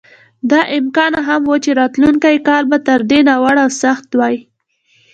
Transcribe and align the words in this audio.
دا 0.51 0.61
امکان 0.79 1.13
هم 1.27 1.41
و 1.49 1.53
چې 1.63 1.71
راتلونکی 1.79 2.35
کال 2.47 2.63
به 2.71 2.77
تر 2.87 2.99
دې 3.09 3.19
ناوړه 3.27 3.61
او 3.65 3.71
سخت 3.83 4.07
وای. 4.19 4.35